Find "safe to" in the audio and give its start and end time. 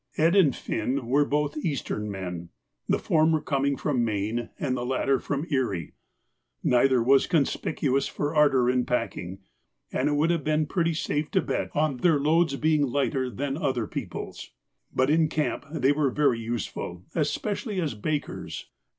10.95-11.41